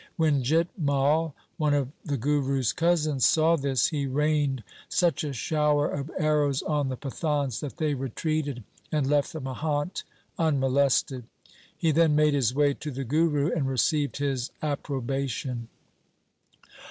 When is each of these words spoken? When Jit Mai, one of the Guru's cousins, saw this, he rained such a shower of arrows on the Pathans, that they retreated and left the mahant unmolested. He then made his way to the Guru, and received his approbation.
When 0.17 0.41
Jit 0.41 0.67
Mai, 0.75 1.29
one 1.57 1.75
of 1.75 1.91
the 2.03 2.17
Guru's 2.17 2.73
cousins, 2.73 3.23
saw 3.23 3.55
this, 3.55 3.89
he 3.89 4.07
rained 4.07 4.63
such 4.89 5.23
a 5.23 5.31
shower 5.31 5.87
of 5.89 6.09
arrows 6.17 6.63
on 6.63 6.89
the 6.89 6.97
Pathans, 6.97 7.59
that 7.59 7.77
they 7.77 7.93
retreated 7.93 8.63
and 8.91 9.05
left 9.05 9.31
the 9.33 9.39
mahant 9.41 10.01
unmolested. 10.39 11.25
He 11.77 11.91
then 11.91 12.15
made 12.15 12.33
his 12.33 12.51
way 12.55 12.73
to 12.73 12.89
the 12.89 13.03
Guru, 13.03 13.51
and 13.51 13.67
received 13.69 14.17
his 14.17 14.49
approbation. 14.63 15.67